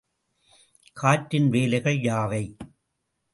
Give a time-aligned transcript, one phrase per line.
[0.97, 2.43] காற்றின் வேலைகள் யாவை?